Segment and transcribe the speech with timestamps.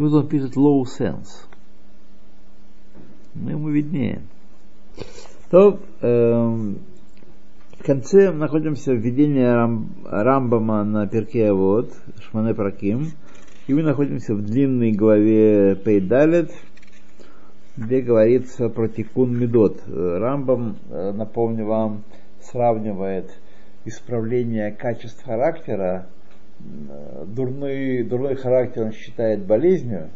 [0.00, 1.44] Почему-то он пишет low sense.
[3.34, 4.22] Ну, ему виднее.
[5.50, 6.46] То э,
[7.78, 13.08] в конце находимся в введении Рам, Рамбама на перке вот Шмане Праким.
[13.66, 16.50] И мы находимся в длинной главе Пейдалет,
[17.76, 19.82] где говорится про тикун медот.
[19.86, 22.04] Рамбам, э, напомню вам,
[22.40, 23.38] сравнивает
[23.84, 26.06] исправление качеств характера.
[26.88, 30.10] Э, дурной, дурной характер он считает болезнью,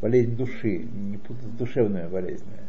[0.00, 2.64] болезнь души, не путать с душевными болезнями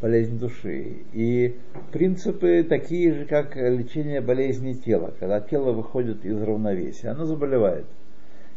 [0.00, 0.98] болезнь души.
[1.12, 1.56] И
[1.92, 5.12] принципы такие же, как лечение болезни тела.
[5.18, 7.86] Когда тело выходит из равновесия, оно заболевает.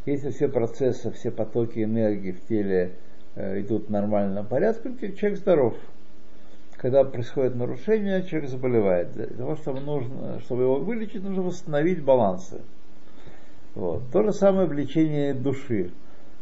[0.05, 2.93] Если все процессы, все потоки энергии в теле
[3.35, 5.75] э, идут в нормальном порядке, человек здоров.
[6.77, 9.11] Когда происходит нарушение, человек заболевает.
[9.13, 12.61] Для того, чтобы, нужно, чтобы его вылечить, нужно восстановить балансы.
[13.75, 14.03] Вот.
[14.11, 15.91] То же самое в лечении души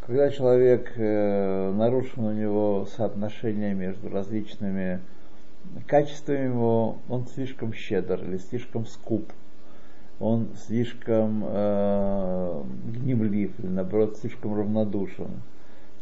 [0.09, 5.01] когда человек, э, нарушено у него соотношение между различными
[5.85, 9.31] качествами его, он слишком щедр или слишком скуп,
[10.19, 15.29] он слишком э, гневлив или наоборот слишком равнодушен,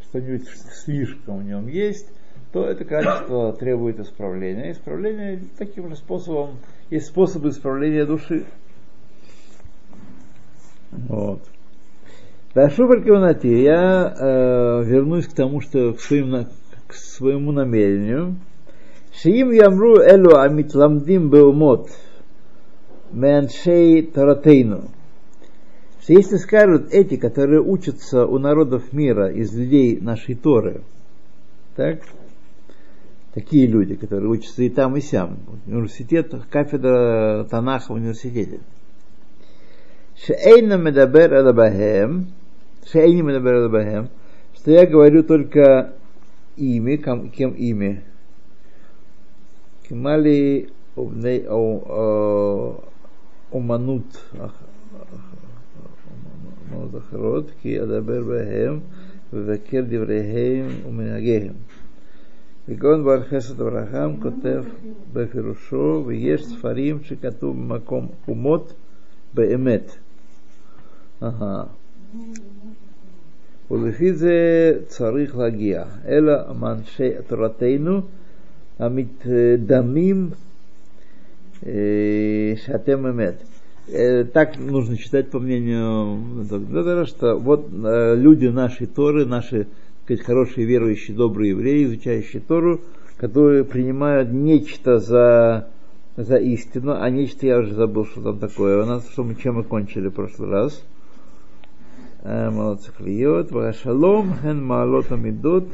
[0.04, 0.48] что-нибудь
[0.86, 2.10] слишком в нем есть,
[2.54, 4.72] то это качество требует исправления.
[4.72, 6.52] Исправление таким же способом,
[6.90, 8.46] есть способы исправления души.
[10.92, 11.42] Вот.
[12.54, 16.48] Дашуфаль Киванати, я э, вернусь к тому, что к, своим,
[16.88, 18.36] к своему намерению.
[19.14, 21.90] Шиим ямру элу амит ламдим беумот
[23.12, 24.90] меншей таратейну.
[26.02, 30.82] Что если скажут эти, которые учатся у народов мира, из людей нашей Торы,
[31.76, 32.00] так,
[33.34, 38.62] такие люди, которые учатся и там, и сям, университет, кафедра Танаха в университете,
[40.17, 42.27] Шейна медабер алабахем,
[42.91, 44.09] Шейни медабер бахем,
[44.55, 45.93] что я говорю только
[46.57, 48.03] ими, кем, кем ими.
[49.89, 50.69] Кемали
[53.53, 54.25] אומנות אומנות
[56.99, 58.81] אחרות, כי אדבר בהם
[59.33, 61.53] ובקר דבריהם ומנהגיהם.
[62.69, 64.65] וגאון בעל חסד אברהם כותב
[65.13, 68.75] בפירושו, ויש ספרים שכתוב במקום אומות
[69.35, 69.97] באמת.
[71.20, 71.70] Ага.
[73.70, 75.88] Улефизе царих лагия.
[76.06, 78.06] Эла манше тратейну
[78.78, 80.34] амит дамим
[81.62, 83.42] шатем эмет.
[84.34, 89.68] Так нужно читать, по мнению доктора, что вот э, люди нашей Торы, наши
[90.04, 92.82] сказать, хорошие верующие, добрые евреи, изучающие Тору,
[93.16, 95.70] которые принимают нечто за,
[96.18, 99.56] за истину, а нечто я уже забыл, что там такое у нас, что мы, чем
[99.56, 100.84] мы кончили в прошлый раз–
[102.27, 105.65] מה צריך להיות, והשלום הן מעלות המידות,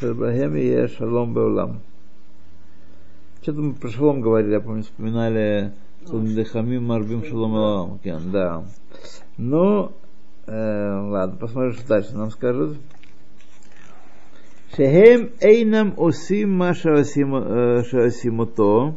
[0.00, 1.68] שבהם יהיה שלום בעולם.
[3.40, 5.72] Что-то мы про шалом говорили, я помню, вспоминали
[6.02, 7.98] Дехамим Марбим Шалом Алам.
[8.32, 8.64] Да.
[9.38, 9.92] Ну,
[10.46, 12.78] э, ладно, посмотрим, что дальше нам скажут.
[14.76, 16.74] שהם אינם עושים מה
[17.82, 18.92] שעושים אותו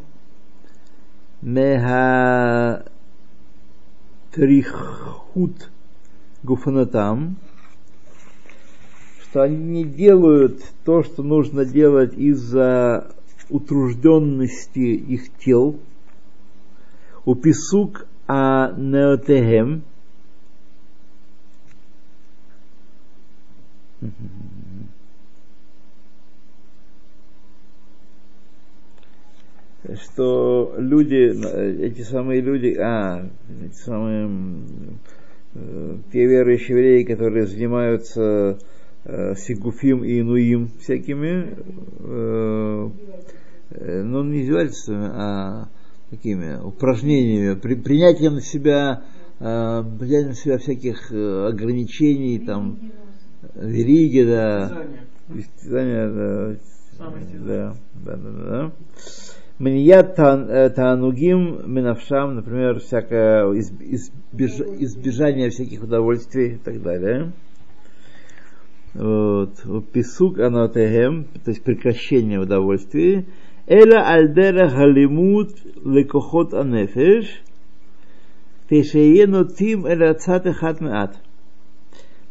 [4.33, 5.69] מהטריחות
[6.46, 7.36] гуфанатам,
[9.22, 13.10] что они не делают то, что нужно делать из-за
[13.50, 15.78] утружденности их тел,
[17.24, 19.82] у писук а неотехем,
[29.94, 33.28] что люди, эти самые люди, а,
[33.64, 34.28] эти самые
[35.06, 35.15] Э,
[36.12, 38.58] те верующие евреи, которые занимаются
[39.04, 41.56] э, сигуфим и инуим всякими,
[42.00, 42.90] э,
[43.70, 45.68] э, ну не издевательствами, а
[46.10, 49.02] такими упражнениями, при, принятием на себя,
[49.40, 52.78] э, принятием на себя всяких э, ограничений, там,
[53.54, 54.86] вериги, да,
[55.34, 56.56] истязания, да,
[57.44, 58.72] да, да, да, да.
[59.58, 67.32] Маният э, таанугим минавшам, например, всякое избеж, избежание всяких удовольствий и так далее.
[68.92, 69.54] Вот.
[69.92, 73.26] Писук анатехем, то есть прекращение удовольствий.
[73.66, 77.42] Эла альдера галимут лекохот анефеш,
[78.68, 81.16] тешеену тим эла цат эхат меат.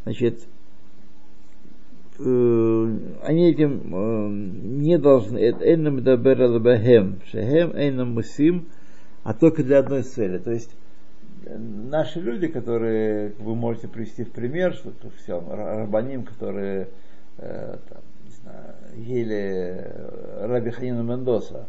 [0.04, 0.55] Значит, Э,
[2.18, 8.68] они этим э, не должны, энным дабер бахем, шехем энным мусим,
[9.24, 10.38] а только для одной цели.
[10.38, 10.76] То есть
[11.48, 16.90] наши люди, которые вы можете привести в пример, что все, рабаним, которые
[17.38, 21.68] э, там, не знаю, ели э, Раби Ханина Мендоса,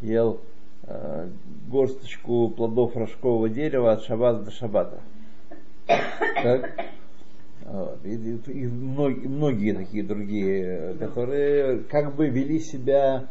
[0.00, 0.40] ел
[0.84, 1.28] э,
[1.68, 5.00] горсточку плодов рожкового дерева от шабата до шабата.
[5.86, 6.70] Так?
[7.64, 7.98] Вот.
[8.04, 13.28] И, и, и многие, многие такие другие, которые как бы вели себя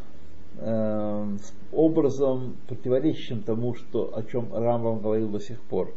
[0.59, 1.37] э,
[1.71, 5.93] образом противоречащим тому, что, о чем Рамбам говорил до сих пор.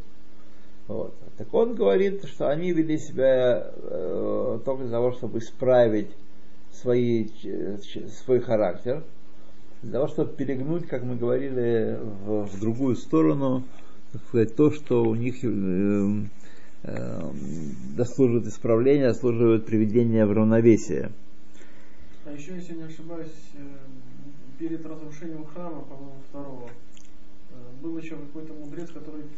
[0.88, 1.15] Вот.
[1.37, 6.11] Так он говорит, что они вели себя э, только для того, чтобы исправить
[6.73, 7.29] свои,
[8.25, 9.05] свой характер,
[9.83, 13.65] для того, чтобы перегнуть, как мы говорили, в, в другую сторону,
[14.12, 16.25] так сказать, то, что у них э,
[18.05, 21.12] заслуживает исправления, заслуживает приведения в равновесие.
[22.25, 23.58] А еще, если не ошибаюсь, э,
[24.58, 29.29] перед разрушением храма, по-моему, второго, э, был еще какой-то мудрец, который э,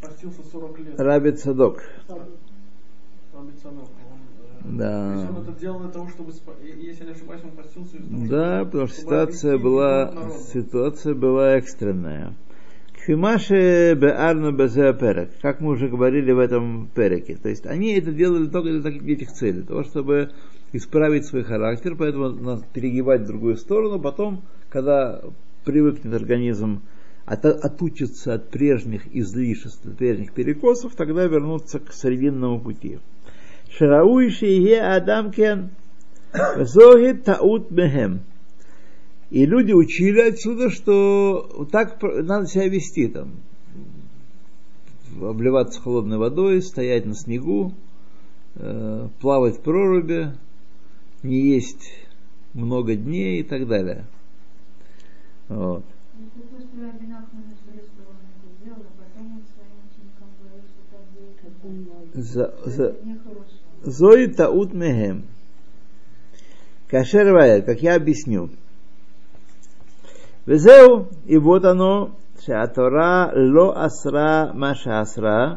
[0.00, 1.00] постился 40 лет.
[1.00, 1.82] Раби Цадок.
[2.08, 3.88] Раби Цадок.
[4.64, 5.14] Да.
[5.14, 6.32] То есть он это делал для того, чтобы,
[6.62, 12.34] если не ошибаюсь, он постился того, Да, потому что ситуация была, ситуация была экстренная.
[13.00, 17.36] Кфимаши беарну безеоперек, как мы уже говорили в этом переке.
[17.36, 20.30] То есть они это делали только для этих целей, для того, чтобы
[20.72, 25.22] исправить свой характер, поэтому надо перегибать в другую сторону, потом, когда
[25.64, 26.82] привыкнет организм
[27.24, 32.98] от, отучится от прежних излишеств, от прежних перекосов, тогда вернуться к срединному пути.
[33.70, 35.70] Шарауи шиге адам кен,
[36.56, 38.20] зоги таут мехем.
[39.30, 43.32] И люди учили отсюда, что так надо себя вести там.
[45.20, 47.74] Обливаться холодной водой, стоять на снегу,
[48.54, 50.32] э, плавать в проруби,
[51.22, 51.90] не есть
[52.54, 54.06] много дней и так далее.
[55.48, 55.84] Вот.
[62.14, 62.96] За, за,
[63.82, 65.24] Зои таут мехем.
[66.88, 68.50] Кашер как я объясню.
[70.47, 72.09] Везеу, и вот оно,
[72.39, 75.55] שהתורה לא אסרה מה שאסרה,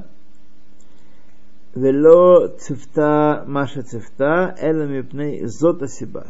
[1.76, 6.22] ולא ציוותה מה שציוותה, אלא מפני זאת הסיבה.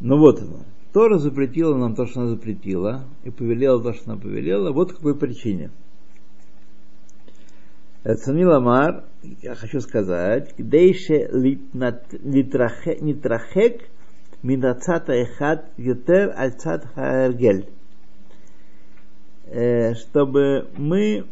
[0.00, 0.62] Ну вот оно.
[0.92, 5.14] Тора запретила нам то, что она запретила, и повелела то, что она повелела, вот какой
[5.14, 5.70] причине.
[8.04, 9.04] Цанил Амар,
[9.42, 10.54] я хочу сказать,
[14.43, 17.65] дейше нитрахек минацата эхат ютер альцат хаэргель.
[19.95, 21.25] Чтобы мы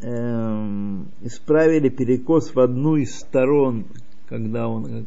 [0.00, 3.84] эм, исправили перекос в одну из сторон,
[4.28, 5.06] когда он,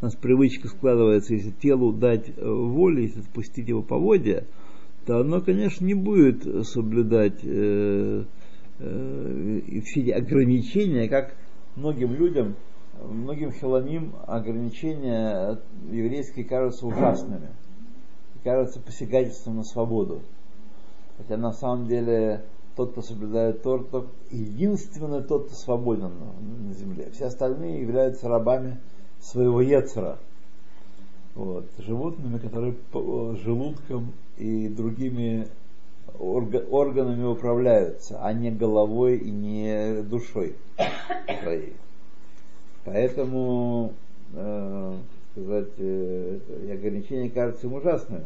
[0.00, 4.44] у нас привычка складывается, если телу дать э, волю, если спустить его по воде,
[5.06, 8.24] то оно, конечно, не будет соблюдать э,
[8.78, 11.34] э, все ограничения, как
[11.76, 12.54] многим людям,
[13.02, 15.58] многим хилоним ограничения
[15.90, 17.48] еврейские кажутся ужасными,
[18.42, 20.20] кажутся посягательством на свободу.
[21.18, 22.44] Хотя на самом деле
[22.76, 26.12] тот, кто соблюдает Тор, тот, единственный тот, кто свободен
[26.66, 27.10] на земле.
[27.10, 28.78] Все остальные являются рабами
[29.18, 30.18] своего Ецера.
[31.34, 32.76] Вот, животными, которые
[33.42, 35.48] желудком и другими
[36.18, 40.56] органами управляются, а не головой и не душой
[41.42, 41.74] своей.
[42.86, 43.94] Поэтому,
[44.32, 44.96] э,
[45.32, 46.38] сказать, э,
[46.72, 48.24] ограничения кажутся им ужасными.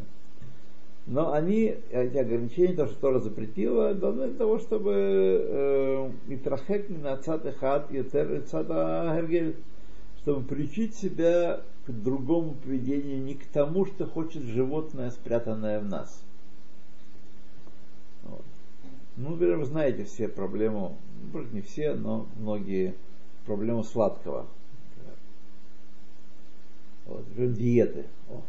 [1.07, 6.91] Но они, эти ограничения, то, что Тора запретила, даны для того, чтобы э, и трахек
[6.91, 9.57] на цат хат и цата гергель,
[10.19, 16.23] чтобы приучить себя к другому поведению, не к тому, что хочет животное, спрятанное в нас.
[18.25, 18.45] Вот.
[19.17, 20.99] Ну, вы знаете все проблему,
[21.33, 22.95] может не все, но многие
[23.51, 24.47] проблему сладкого.
[27.05, 28.05] Вот, диеты.
[28.29, 28.43] О.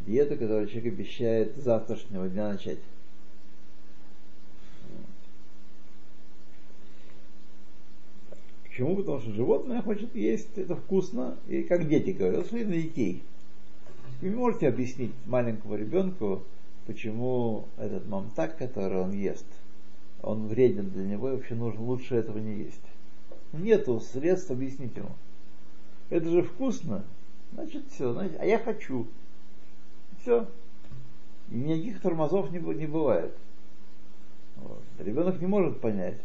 [0.00, 2.80] Диета, которую человек обещает с завтрашнего дня начать.
[8.64, 8.96] Почему?
[8.96, 13.22] Потому что животное хочет есть, это вкусно, и как дети говорят, смотри на детей.
[14.20, 16.42] Вы можете объяснить маленькому ребенку,
[16.88, 19.46] почему этот мамтак, который он ест,
[20.20, 22.87] он вреден для него, и вообще нужно лучше этого не есть.
[23.52, 25.10] Нету средств объяснить ему.
[26.10, 27.04] Это же вкусно,
[27.52, 29.06] значит все, значит, а я хочу.
[30.20, 30.46] Все.
[31.50, 33.34] И никаких тормозов не, не бывает.
[34.56, 34.82] Вот.
[34.98, 36.16] Ребенок не может понять,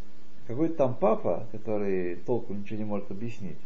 [0.48, 3.60] какой-то там папа, который толком ничего не может объяснить,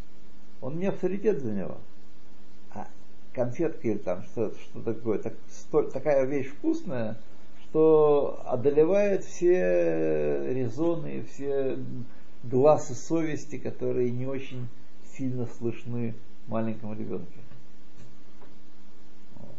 [0.61, 1.77] он не авторитет для него.
[2.73, 2.87] А
[3.33, 7.17] конфетка или там что, что такое, так, столь, такая вещь вкусная,
[7.63, 11.77] что одолевает все резоны, все
[12.43, 14.67] глаз и совести, которые не очень
[15.15, 16.13] сильно слышны
[16.47, 17.31] маленькому ребенку,
[19.35, 19.55] Вот.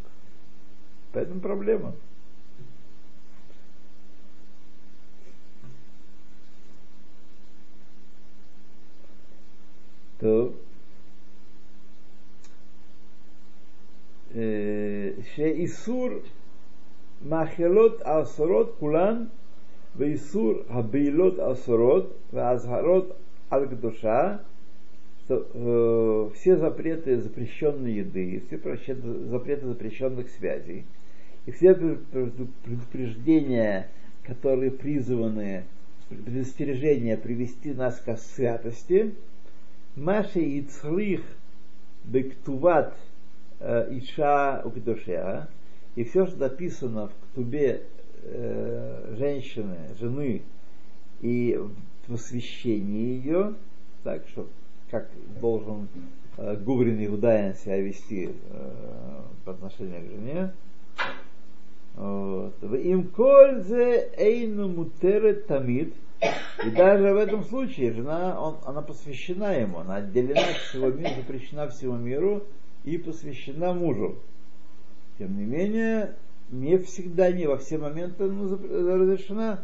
[1.12, 1.94] Поэтому проблема.
[10.20, 10.52] То
[14.30, 16.24] э, Шеисур
[17.20, 19.30] Махелот Асурот Кулан–
[19.95, 23.13] ואיסור הבעילות האסורות והאזהרות
[23.49, 24.37] על קדושה
[25.25, 30.83] что э, все запреты запрещенной еды, все запреты запрещенных связей,
[31.45, 33.89] и все предупреждения,
[34.23, 35.63] которые призваны,
[36.09, 39.13] предостережения привести нас к святости,
[39.95, 41.21] Маши и Црих
[42.03, 42.97] Бектуват
[43.59, 45.47] э, Иша Укдушеа,
[45.95, 47.83] и все, что написано в ктубе
[48.22, 50.42] э, женщины, жены
[51.20, 53.54] и в посвящении ее,
[54.02, 54.46] так что
[54.90, 55.08] как
[55.40, 55.88] должен
[56.36, 60.52] э, Гуврин Иудаин себя вести э, по отношению к жене.
[61.98, 65.94] Им кользе эйну мутере тамид.
[66.64, 71.10] И даже в этом случае жена, он, она посвящена ему, она отделена от всего мира,
[71.16, 72.44] запрещена всему миру
[72.84, 74.16] и посвящена мужу.
[75.18, 76.14] Тем не менее,
[76.50, 78.56] не всегда, не во все моменты ну,
[78.96, 79.60] разрешена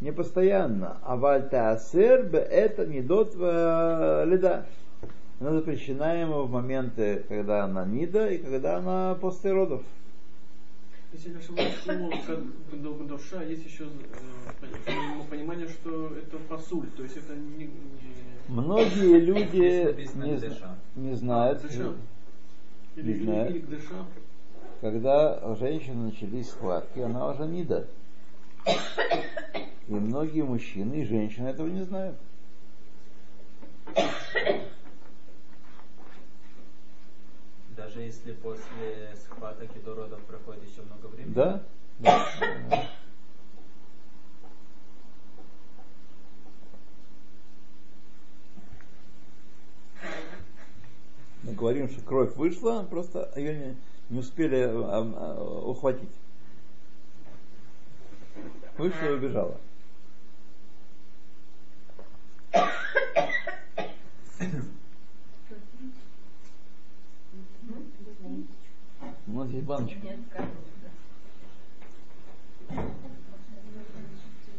[0.00, 0.98] не постоянно.
[1.02, 4.66] А вальта асер это не дот леда.
[5.40, 9.82] Она запрещена ему в моменты, когда она нида и когда она после родов.
[11.12, 13.84] Если ошибаюсь, слово душа есть еще
[14.86, 14.92] э,
[15.28, 17.70] понимание, что это посуль, то есть это не, не...
[18.48, 20.64] Многие люди не, не знают.
[20.94, 21.64] Или, не знают.
[22.94, 23.64] Или, или
[24.80, 27.86] Когда у женщины начались схватки, она уже нида.
[29.88, 32.16] И многие мужчины и женщины этого не знают.
[37.76, 41.34] Даже если после схваток и до родов проходит еще много времени?
[41.34, 41.62] Да.
[41.98, 42.26] да.
[51.42, 53.76] Мы говорим, что кровь вышла, просто ее не,
[54.10, 56.10] не успели а, а, ухватить.
[58.76, 59.56] Вышла и убежала.
[69.26, 70.00] Вот здесь баночка.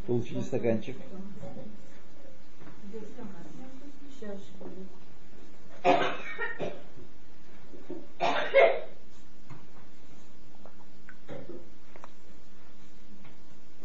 [0.07, 0.95] Получите стаканчик.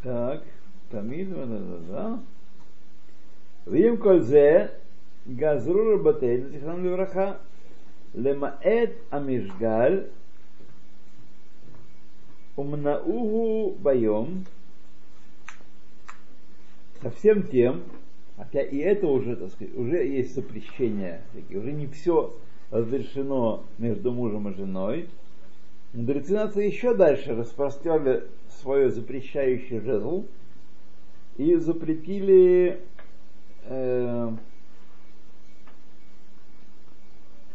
[0.06, 0.41] Так,
[0.89, 2.15] тамид, да, да, да.
[3.68, 4.65] ועם כל זה,
[5.36, 7.34] גזרו רבותינו, זיכרונם לברכה,
[8.15, 10.01] למעט המשגל,
[12.56, 14.46] умнаугу боем
[17.01, 17.84] со всем тем,
[18.38, 22.36] хотя и это уже, так сказать, уже есть запрещение, уже не все
[22.70, 25.10] разрешено между мужем и женой,
[25.97, 28.25] мудрецы нации еще дальше распространяли
[28.61, 30.26] свое запрещающее жезл
[31.38, 32.81] и запретили
[33.65, 34.33] э,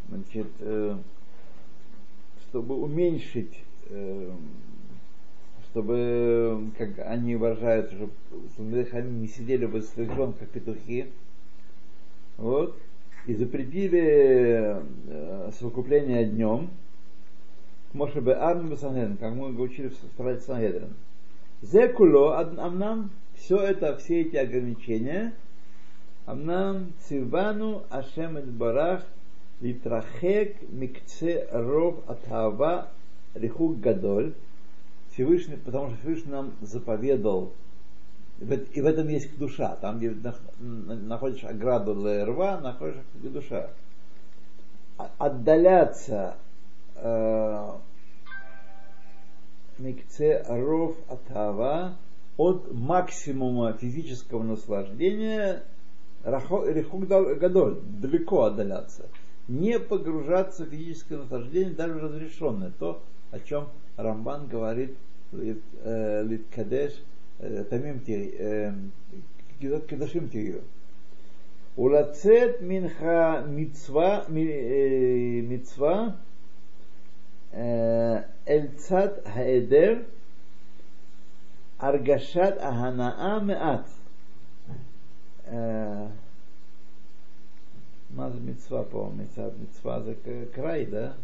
[0.10, 0.98] значит, э,
[2.50, 4.32] чтобы уменьшить, э,
[5.66, 7.96] чтобы, как они выражаются,
[8.54, 11.08] чтобы они не сидели бы своих жен, как петухи,
[12.38, 12.76] вот,
[13.28, 16.72] и запретили э, совокупление днем,
[17.94, 20.94] Моше Беарн Бесангедрин, как мы учили в трактате Сангедрин.
[21.62, 25.34] Зекуло Амнам, все это, все эти ограничения,
[26.26, 29.04] Амнам Цивану Ашемет Барах
[29.60, 32.90] Литрахек Микце Ров Атава
[33.36, 34.34] Рихук Гадоль.
[35.14, 37.52] Всевышний, потому что Всевышний нам заповедал,
[38.40, 40.16] и в этом есть душа, там, где
[40.60, 43.70] находишь ограду для рва, находишь душа.
[44.98, 46.38] А, отдаляться
[49.78, 51.98] микце ров атава
[52.38, 55.64] от максимума физического наслаждения
[56.24, 59.10] Рехук Гадоль, далеко отдаляться.
[59.48, 62.72] Не погружаться в физическое наслаждение, даже разрешенное.
[62.78, 64.96] То, о чем Рамбан говорит,
[65.32, 66.94] Литкадеш,
[67.40, 68.02] Тамим
[69.60, 70.62] Кедашим Тирию.
[71.76, 76.18] Улацет минха мицва, мицва,
[77.54, 80.06] эльцат хаэдер,
[81.78, 83.88] аргашат аханаа меат.
[85.52, 86.12] מה
[88.10, 89.24] Маза мецва, по-моему,
[89.60, 90.16] мецва, за
[90.54, 91.16] край, да?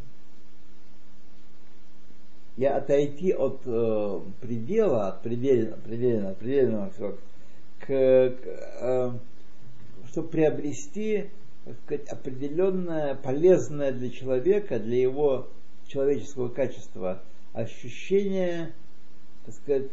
[2.55, 9.11] Я отойти от э, предела, от предельного, предельного, предельного к, к, э,
[10.07, 11.29] чтобы приобрести
[11.65, 15.49] так сказать, определенное полезное для человека, для его
[15.87, 17.21] человеческого качества
[17.53, 18.73] ощущение,
[19.45, 19.89] так сказать,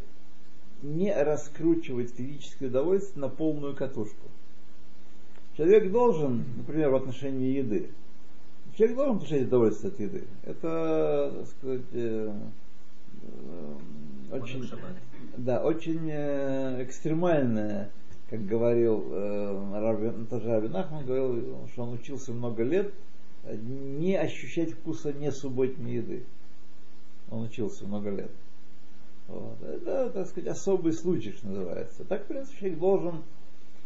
[0.83, 4.29] не раскручивать физическое удовольствие на полную катушку.
[5.57, 7.91] Человек должен, например, в отношении еды,
[8.77, 10.25] человек должен получать удовольствие от еды.
[10.45, 12.33] Это, так сказать, э,
[13.23, 13.75] э,
[14.33, 14.71] очень,
[15.37, 17.91] да, очень э, экстремальное,
[18.29, 22.93] как говорил э, Раби- тоже Раби Нахман, говорил, что он учился много лет
[23.53, 26.25] не ощущать вкуса не субботней еды.
[27.31, 28.31] Он учился много лет.
[29.29, 29.63] Вот.
[29.63, 32.05] Это, так сказать, особый случай, что называется.
[32.05, 33.23] Так, в принципе, человек должен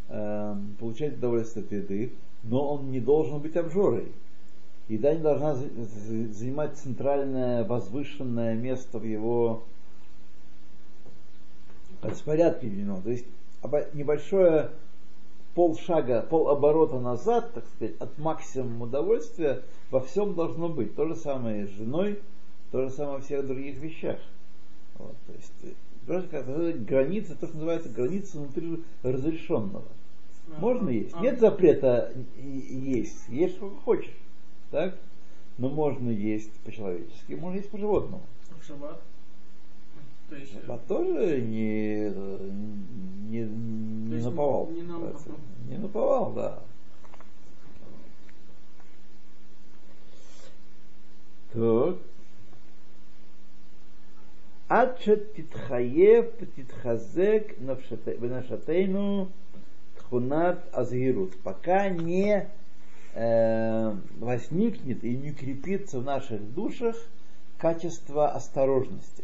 [0.08, 2.12] э, получать удовольствие от еды,
[2.42, 4.12] но он не должен быть обжорой.
[4.88, 9.64] Еда не должна за- за- занимать центральное возвышенное место в его
[12.02, 13.02] распорядке дневном.
[13.02, 13.26] То есть
[13.92, 14.70] небольшое
[15.54, 20.94] полшага, полоборота назад, так сказать, от максимума удовольствия во всем должно быть.
[20.94, 22.20] То же самое и с женой,
[22.70, 24.18] то же самое во всех других вещах.
[24.98, 25.72] Вот, то есть, э,
[26.06, 29.84] просто как граница, то, что называется граница внутри разрешенного.
[30.58, 31.14] Можно есть.
[31.14, 33.28] А, Нет запрета есть.
[33.28, 34.16] Есть сколько хочешь.
[34.70, 34.96] Так?
[35.58, 38.22] Но можно есть по-человечески, можно есть по-животному.
[38.60, 39.00] В шаббат.
[40.29, 42.09] То есть, э, А тоже не,
[43.29, 44.69] не, не есть наповал.
[44.71, 45.29] не на ухо, называется.
[45.29, 45.71] ну.
[45.71, 46.59] Не наповал, да.
[51.53, 51.95] Так.
[54.69, 59.25] עד שתתחייב ותתחזק נפשת- בנפשתנו
[59.97, 61.35] תכונת הזהירות.
[61.43, 62.47] Пока не
[63.15, 66.95] э, возникнет и не укрепится в наших душах
[67.59, 69.23] качество осторожности.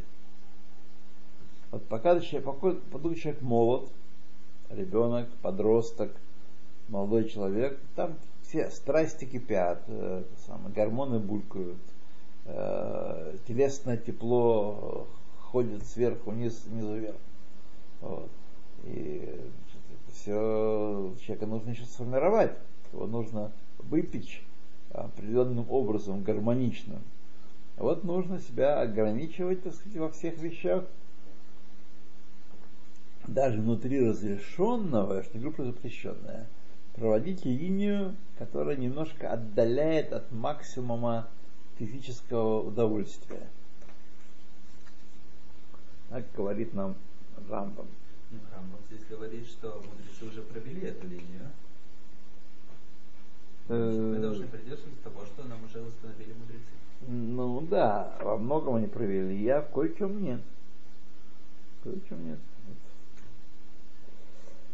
[1.75, 2.41] вот пока пока,
[3.17, 3.91] человек молод,
[4.71, 6.13] ребенок, подросток,
[6.89, 11.81] молодой человек, там все страсти кипят, э, самое, гормоны булькают,
[12.45, 15.09] э, телесное тепло
[15.51, 17.17] ходит сверху вниз, снизу вверх.
[18.03, 18.31] Вот.
[18.85, 19.41] И
[20.13, 22.53] все человека нужно еще сформировать,
[22.93, 24.45] его нужно выпечь
[24.93, 27.01] определенным образом, гармоничным.
[27.77, 30.85] Вот нужно себя ограничивать, так сказать, во всех вещах.
[33.27, 36.47] Даже внутри разрешенного, что группа запрещенная,
[36.95, 41.29] проводить линию, которая немножко отдаляет от максимума
[41.79, 43.49] физического удовольствия.
[46.11, 46.95] Так говорит нам
[47.49, 47.87] Рамбам.
[48.31, 51.51] Ну, Рамбам здесь говорит, что мудрецы уже провели эту линию.
[53.69, 56.71] Мы должны придерживаться того, что нам уже установили мудрецы.
[57.09, 60.41] Ну да, во многом они провели, я в кое-чем нет.
[61.83, 62.39] Кое-чем нет.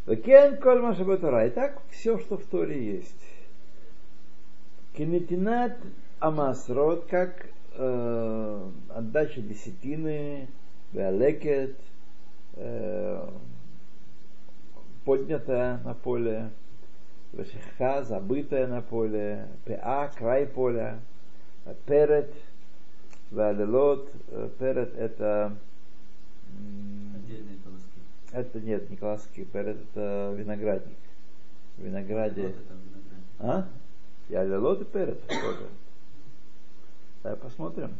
[0.06, 1.46] Кен коль машабатура.
[1.46, 3.14] И так все, что в Торе есть.
[4.96, 5.76] Кинетинат
[6.18, 10.48] амасрот, как э, отдача десятины,
[10.92, 11.76] веалекет,
[12.56, 13.28] э,
[15.04, 16.50] поднятая на поле,
[17.32, 20.98] вешеха, забытая на поле, пеа, край поля,
[21.86, 22.34] перед,
[23.30, 24.10] веалелот,
[24.58, 25.56] перед это
[26.58, 27.59] м, Отдельные колоски.
[28.31, 30.97] это нет, не колоски, перед это виноградник.
[31.77, 32.47] В винограде.
[32.47, 33.67] Вот это виноград.
[33.67, 33.67] А?
[34.29, 35.67] И алелот и перед тоже.
[37.23, 37.95] Давай посмотрим.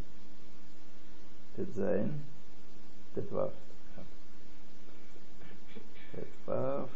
[1.56, 2.14] Тедзайн.
[3.16, 3.52] Тетвав.
[6.12, 6.90] Тетвав.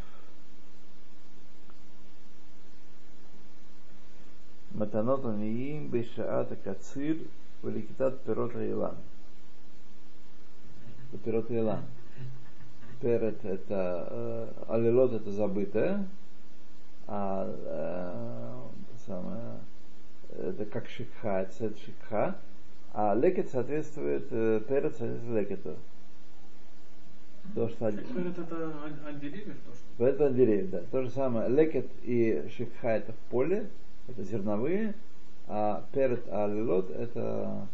[4.76, 7.17] מתנות עניים בשעת הקציר
[7.63, 8.95] ולכיתת פירות האילן.
[11.12, 11.82] זה פירות האילן.
[13.05, 16.07] Перед это аллелот это забытое,
[17.07, 18.64] а
[19.07, 19.59] самое,
[20.38, 22.35] это как шикха, это цвет шикха,
[22.95, 25.77] а лекет соответствует, перед соответствует лекету.
[27.55, 30.81] То, что од- Перед это от, от деревьев то, что это от деревьев, да.
[30.90, 33.67] То же самое, лекет и шикха это в поле,
[34.09, 34.95] это зерновые,
[35.47, 37.69] а перед аллелот это,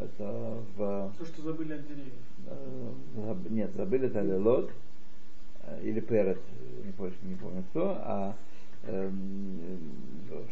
[0.00, 2.12] это в то, что забыли от деревьев.
[2.46, 4.70] Э, нет, забыли это Лелот,
[5.62, 6.38] э, или Перед,
[6.84, 8.34] не помню, не помню кто, а
[8.84, 9.10] э,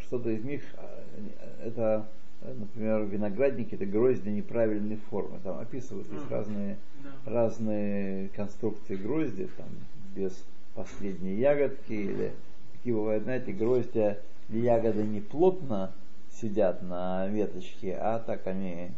[0.03, 2.09] что-то из них, э, это,
[2.43, 5.39] э, например, виноградники, это грозди неправильной формы.
[5.43, 6.35] Там описывают, есть Мгм.
[6.35, 6.77] разные,
[7.25, 7.33] Да.
[7.33, 9.69] разные конструкции грозди, там
[10.15, 12.33] без последней ягодки или
[12.73, 15.93] такие бывают, знаете, гроздья или ягоды не плотно
[16.41, 18.91] сидят на веточке, а так они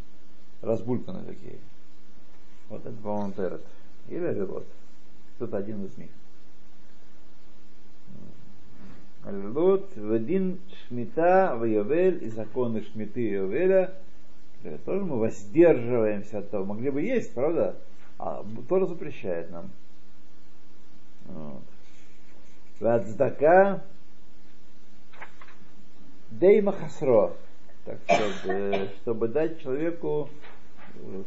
[0.62, 1.58] разбульканы такие.
[2.68, 3.62] Вот это, по-моему, терет.
[4.08, 4.66] Или релот.
[5.38, 6.10] Тут один из них.
[9.24, 13.92] Релот, Вадин Шмита, Вайовель и законы Шмиты и Йовеля.
[14.84, 16.64] Тоже мы воздерживаемся от того.
[16.64, 17.76] Могли бы есть, правда?
[18.18, 19.70] А Тора запрещает нам.
[21.26, 21.62] Вот.
[22.80, 23.82] Вацдака
[26.37, 27.33] Дейма Хасро.
[27.85, 30.29] Так сказать, чтобы дать человеку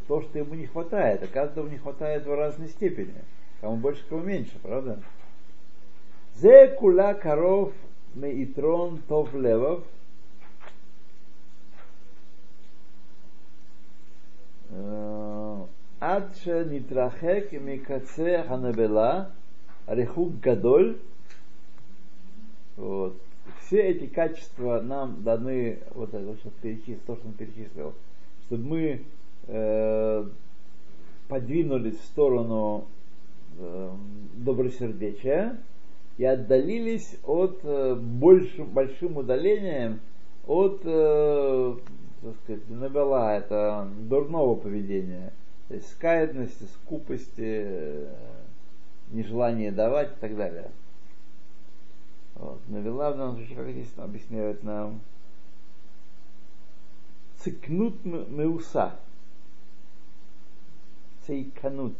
[0.07, 1.23] то, что ему не хватает.
[1.23, 3.13] А каждому не хватает в разной степени.
[3.61, 4.99] Кому больше, кому меньше, правда?
[6.35, 7.73] Зе кула коров
[8.15, 9.83] меитрон тов левов.
[15.99, 19.23] עד שנתרחק מקצה הנבלה,
[19.87, 20.95] ריחוק גדול.
[22.77, 23.17] Вот.
[23.60, 27.94] Все эти качества нам даны, вот это что перечислил, то, что он перечислил,
[28.46, 29.02] чтобы мы
[29.48, 30.24] э,
[31.28, 32.86] подвинулись в сторону
[33.58, 33.90] э,
[34.36, 35.58] добросердечия
[36.18, 40.00] и отдалились от э, большим, большим удалением
[40.46, 41.74] от э,
[42.22, 45.32] так сказать, навела это дурного поведения,
[45.68, 48.06] то есть скаядности, скупости, э,
[49.10, 50.70] нежелание давать и так далее.
[52.34, 52.60] Вот.
[52.68, 55.00] Навела в данном случае, как здесь объясняют нам,
[57.38, 58.96] цикнут меуса.
[61.26, 61.96] Цейканут.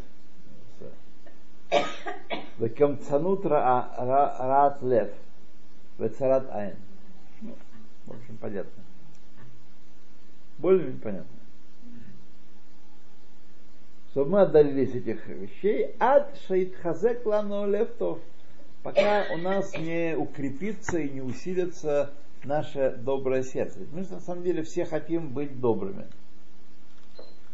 [2.58, 5.10] Векамцанут раат лев.
[5.98, 6.76] Вецарат айн.
[7.40, 7.54] Ну,
[8.06, 8.82] в общем, понятно.
[10.58, 11.38] Более-менее понятно.
[14.10, 18.18] Чтобы мы отдалились этих вещей, от шейтхазек лану левтов,
[18.82, 22.12] пока у нас не укрепится и не усилится
[22.44, 23.80] наше доброе сердце.
[23.92, 26.06] Мы на самом деле все хотим быть добрыми.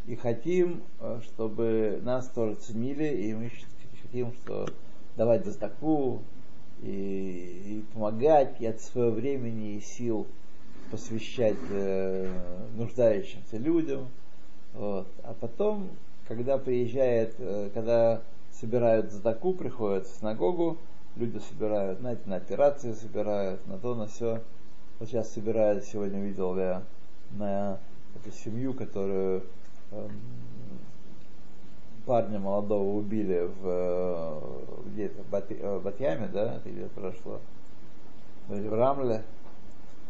[0.07, 3.53] И хотим, э, чтобы нас тоже ценили, и мы
[4.03, 4.67] хотим, что
[5.17, 6.23] давать задаку,
[6.83, 10.27] и, и помогать, и от своего времени и сил
[10.91, 12.33] посвящать э,
[12.77, 14.09] нуждающимся людям.
[14.73, 15.09] Вот.
[15.25, 15.91] А потом,
[16.27, 20.79] когда приезжает, э, когда собирают задаку, приходят в синагогу,
[21.19, 24.41] люди собирают, знаете, на операции собирают, на то, на все.
[24.99, 26.83] Вот сейчас собирают, сегодня видел я
[27.33, 27.79] на
[28.15, 29.45] эту семью, которую
[29.91, 30.09] э,
[32.07, 34.41] парня молодого убили в э,
[34.87, 37.41] где-то в, э, в Батьяме, да, это где прошло,
[38.49, 39.23] в Рамле,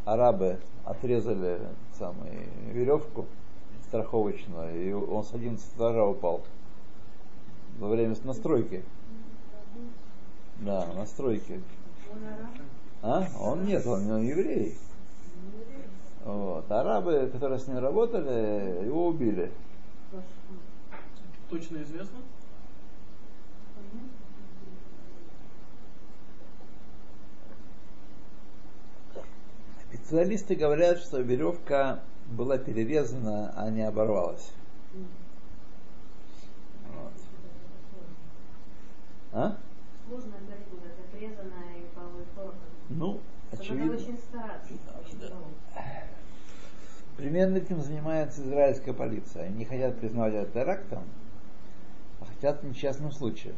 [0.05, 1.59] арабы отрезали
[1.99, 3.27] самую веревку
[3.89, 6.43] страховочную, и он с 11 этажа упал
[7.79, 8.85] во время настройки.
[10.59, 11.61] Да, настройки.
[13.03, 13.27] А?
[13.39, 14.77] Он нет, он, он еврей.
[16.25, 16.71] Вот.
[16.71, 19.53] Арабы, которые с ним работали, его убили.
[21.49, 22.19] Точно известно?
[29.91, 34.53] Специалисты говорят, что веревка была перерезана, а не оборвалась.
[36.93, 37.13] Вот.
[39.33, 39.57] А?
[40.09, 42.78] Сложно говорить, вот отрезанная и половой формы.
[42.91, 43.21] Ну,
[43.51, 43.95] Надо очевидно.
[43.97, 44.73] очень стараться.
[45.05, 45.19] очень.
[47.17, 49.47] Примерно этим занимается израильская полиция.
[49.47, 51.03] Они не хотят признавать это терактом,
[52.21, 53.57] а хотят несчастным случаем.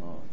[0.00, 0.24] Вот.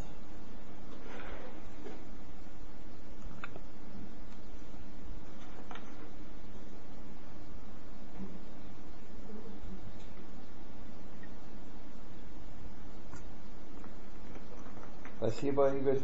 [15.30, 16.00] Спасибо, Игорь.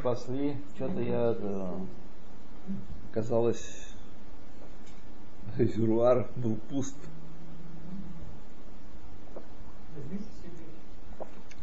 [0.00, 0.56] Спасли.
[0.76, 1.74] Что-то я это,
[3.12, 3.88] казалось,
[5.58, 6.96] резервуар был пуст.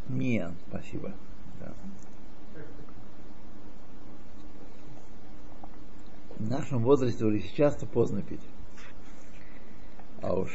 [0.08, 1.14] Не, спасибо.
[1.60, 1.74] Да.
[6.38, 8.44] В нашем возрасте уже сейчас-то поздно пить.
[10.22, 10.52] А уж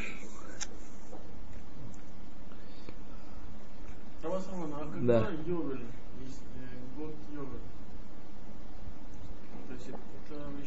[5.01, 5.29] Да.
[6.21, 7.15] есть э, год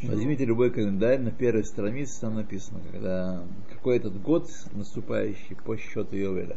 [0.03, 6.17] возьмите любой календарь, на первой странице там написано, когда какой этот год наступающий по счету
[6.17, 6.57] Йовеля.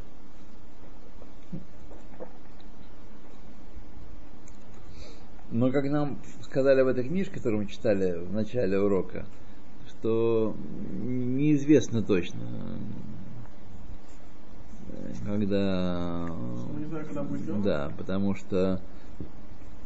[5.52, 9.26] Но как нам сказали в этой книжке, которую мы читали в начале урока,
[9.88, 10.56] что
[11.04, 12.42] неизвестно точно,
[15.26, 16.30] когда...
[16.78, 17.62] Не знаем, когда будет.
[17.64, 18.82] Да, потому что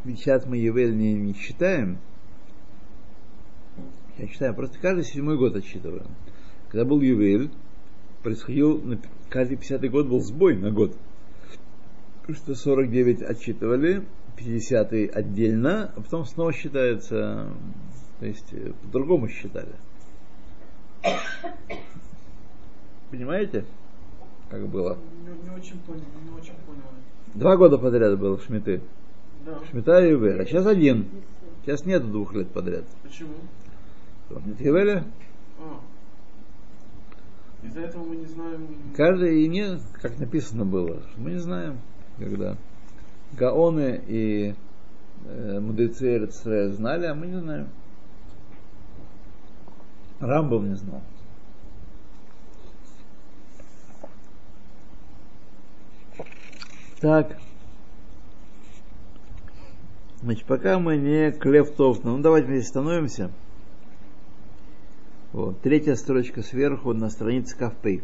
[0.06, 1.98] сейчас мы Ювель не, не считаем,
[4.18, 6.08] я считаю, просто каждый седьмой год отсчитываем.
[6.70, 7.50] Когда был Ювель,
[8.22, 10.96] происходил, на- каждый 50 год был сбой на год.
[12.28, 14.06] Что 49 отсчитывали,
[14.38, 17.52] 50 отдельно, а потом снова считается,
[18.20, 19.74] то есть э, по-другому считали.
[23.10, 23.66] Понимаете,
[24.50, 24.98] как было?
[25.26, 26.82] Не, не очень понял, не очень понял.
[27.36, 28.82] Два года подряд был Шмиты.
[29.46, 29.60] Да.
[29.70, 30.42] Шмита и Ювель.
[30.42, 31.08] А сейчас один.
[31.64, 32.86] Сейчас нет двух лет подряд.
[33.04, 33.34] Почему?
[34.28, 35.06] Потому что Нет Ювеля.
[35.60, 35.80] А.
[37.66, 38.68] Из-за этого мы не знаем.
[38.96, 41.80] Каждый и не, как написано было, мы не знаем,
[42.18, 42.56] когда.
[43.34, 44.56] Гаоны и
[45.26, 46.28] э, мудрецы
[46.72, 47.68] знали, а мы не знаем.
[50.20, 51.02] Рамбов не знал.
[57.00, 57.38] Так.
[60.22, 61.72] Значит, пока мы не клев
[62.04, 63.32] ну давайте здесь становимся.
[65.32, 68.04] Вот, третья строчка сверху на странице Кавпей.